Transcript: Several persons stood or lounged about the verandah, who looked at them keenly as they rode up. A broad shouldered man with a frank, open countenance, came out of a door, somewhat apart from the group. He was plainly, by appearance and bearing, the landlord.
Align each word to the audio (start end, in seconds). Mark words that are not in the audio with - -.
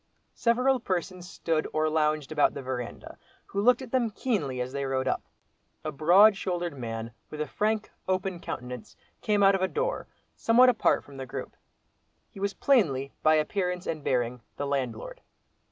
Several 0.33 0.79
persons 0.79 1.29
stood 1.29 1.67
or 1.73 1.87
lounged 1.87 2.31
about 2.31 2.55
the 2.55 2.63
verandah, 2.63 3.19
who 3.45 3.61
looked 3.61 3.83
at 3.83 3.91
them 3.91 4.09
keenly 4.09 4.59
as 4.59 4.73
they 4.73 4.83
rode 4.83 5.07
up. 5.07 5.21
A 5.85 5.91
broad 5.91 6.35
shouldered 6.35 6.75
man 6.75 7.11
with 7.29 7.39
a 7.39 7.45
frank, 7.45 7.91
open 8.07 8.39
countenance, 8.39 8.95
came 9.21 9.43
out 9.43 9.53
of 9.53 9.61
a 9.61 9.67
door, 9.67 10.07
somewhat 10.35 10.69
apart 10.69 11.03
from 11.03 11.17
the 11.17 11.27
group. 11.27 11.55
He 12.31 12.39
was 12.39 12.55
plainly, 12.55 13.13
by 13.21 13.35
appearance 13.35 13.85
and 13.85 14.03
bearing, 14.03 14.41
the 14.57 14.65
landlord. 14.65 15.21